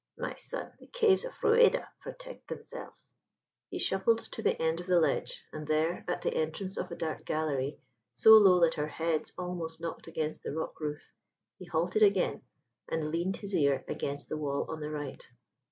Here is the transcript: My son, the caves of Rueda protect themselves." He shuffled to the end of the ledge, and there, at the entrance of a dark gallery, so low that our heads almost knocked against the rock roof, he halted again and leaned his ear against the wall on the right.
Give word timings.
My 0.17 0.33
son, 0.33 0.71
the 0.79 0.87
caves 0.87 1.25
of 1.25 1.33
Rueda 1.43 1.87
protect 2.01 2.47
themselves." 2.47 3.13
He 3.69 3.77
shuffled 3.77 4.17
to 4.31 4.41
the 4.41 4.59
end 4.59 4.81
of 4.81 4.87
the 4.87 4.99
ledge, 4.99 5.45
and 5.53 5.67
there, 5.67 6.03
at 6.07 6.23
the 6.23 6.33
entrance 6.33 6.75
of 6.75 6.89
a 6.89 6.95
dark 6.95 7.23
gallery, 7.23 7.77
so 8.11 8.31
low 8.31 8.59
that 8.61 8.79
our 8.79 8.87
heads 8.87 9.31
almost 9.37 9.79
knocked 9.79 10.07
against 10.07 10.41
the 10.41 10.55
rock 10.55 10.79
roof, 10.79 11.03
he 11.59 11.65
halted 11.65 12.01
again 12.01 12.41
and 12.89 13.11
leaned 13.11 13.37
his 13.37 13.53
ear 13.53 13.85
against 13.87 14.27
the 14.27 14.37
wall 14.37 14.65
on 14.69 14.79
the 14.79 14.89
right. 14.89 15.23